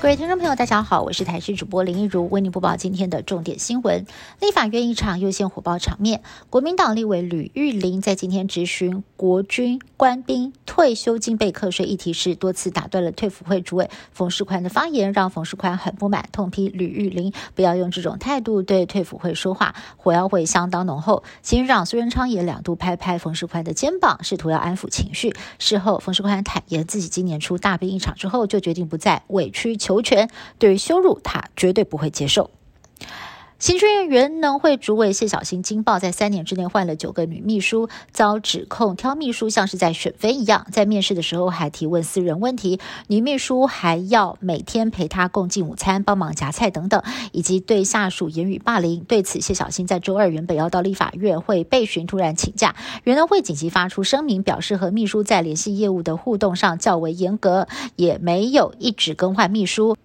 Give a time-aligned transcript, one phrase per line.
[0.00, 4.06] 各位听众朋友，大家好，我是台视主播林一如，为您播报今天的重点新闻。
[4.40, 21.22] 立法院一场优先火爆场面，国民党立委吕玉玲在今天质询国军官兵退休金被课税议题时，多次打断了退辅会主委冯世宽的发言，让冯世宽很不满，痛批吕玉玲不要用这种态度对退辅会说话，火药味相当浓厚。
[21.42, 25.34] 行政长苏仁昌也两度拍拍冯世宽的肩膀，试图要安抚情绪。
[25.58, 29.89] 事后，冯世宽坦言自己今年初大病一场之后，就决定不再委曲求。
[29.90, 32.48] 求全，对于羞辱他绝对不会接受。
[33.60, 47.02] 行政院原能会主委谢小新惊爆，在三年之内换了九个女秘书，遭指控挑秘书像是在选妃一样，在面试的时候还提问私人问题，女秘书还要每天陪他共进午餐、帮忙夹菜等等，
[47.32, 49.04] 以及对下属言语霸凌。
[49.04, 52.74] 对此，谢小新在周二原本要到立法院会备询，突然请假，
[53.04, 59.98] 原能会紧急发出声明，表示和秘书在联系业务的互动上较为严格，也没有一直更换秘书。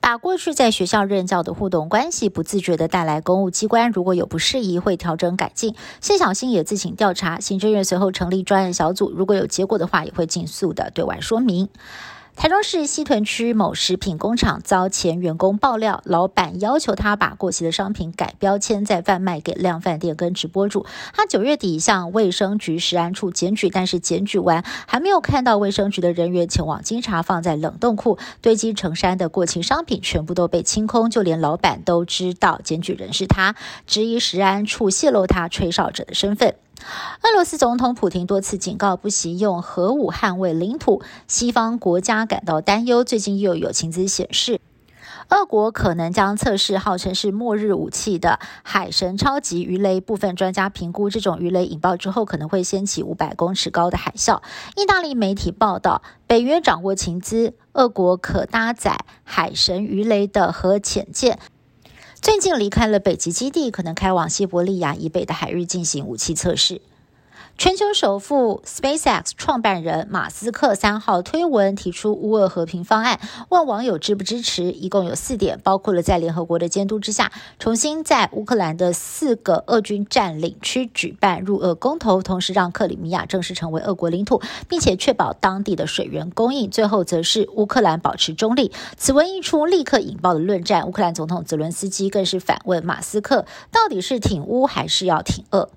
[0.00, 5.74] 把过去在学校任教的互动关系不自觉的带来公务机关，如果有不适宜，会调整改进。
[6.00, 11.68] 谢小新也自请调查，行政院随后成立专案小组，如果有结果的话，也会尽速的对外说明。
[12.36, 20.86] 台中市西屯区某食品工厂遭前员工爆料，老板要求他把过期的商品改标签再贩卖给量贩店跟直播主。
[21.12, 33.54] 他九月底向卫生局食安处检举，但是检举完还没有看到卫生局的人员前往经查，放在冷冻库堆积成山的过期商品全部都被清空，就连老板都知道检举人是他，
[33.86, 36.54] 质疑食安处泄露他吹哨者的身份。
[37.22, 43.04] 俄罗斯总统普京多次警告不惜用核武捍卫领土，西方国家感到担忧。
[43.04, 44.60] 最近又有情资显示，
[45.28, 50.00] 俄国可能将测试号称是末日武器的海神超级鱼雷。
[50.00, 54.42] 部分专家评估，这种鱼雷引爆之后可能会掀起五百公尺高的海啸。
[54.76, 61.38] 意大利媒体报道，北约掌握情资，俄国可搭载海神鱼雷的核潜舰。
[62.22, 66.82] 最近离开了北极基地，可能开往西伯利亚以北的海域进行武器测试。
[67.60, 74.72] 全球首富 SpaceX 创办人马斯克三号推文提出乌俄和平方案，问网友支不支持。
[74.72, 86.70] 一共有四点，包括了在联合国的监督之下，重新在乌克兰的四个俄军占领区举办入俄公投，同时让克里米亚正式成为俄国领土，并且确保当地的水源供应。
[86.70, 88.72] 最后则是乌克兰保持中立。
[88.96, 90.88] 此文一出，立刻引爆了论战。
[90.88, 95.68] 乌克兰总统泽伦斯基更是反问马斯克，到底是挺乌还是要挺俄？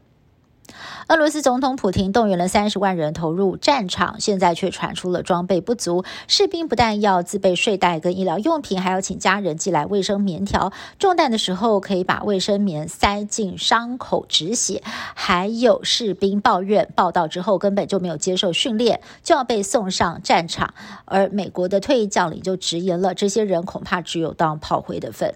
[1.10, 10.72] 俄罗斯总统普京动员了三十万人投入战场，现在却传出了装备不足，士兵不但要自备睡袋跟医疗用品，还要请家人寄来卫生棉条。
[10.98, 14.82] 中弹的时候可以把卫生棉塞进伤口止血。
[15.14, 20.74] 还有士兵抱怨，报道之后根本就没有接受训练，就要被送上战场。
[21.06, 25.36] 而美国的退役将领就直言了，这些人恐怕只有当炮灰的份。